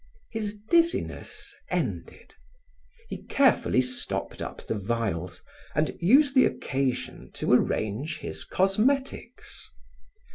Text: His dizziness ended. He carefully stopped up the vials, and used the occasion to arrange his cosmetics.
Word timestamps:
His 0.31 0.57
dizziness 0.57 1.53
ended. 1.69 2.33
He 3.07 3.21
carefully 3.21 3.83
stopped 3.83 4.41
up 4.41 4.65
the 4.65 4.73
vials, 4.73 5.43
and 5.75 5.95
used 5.99 6.33
the 6.33 6.45
occasion 6.45 7.29
to 7.33 7.53
arrange 7.53 8.17
his 8.17 8.43
cosmetics. 8.43 9.69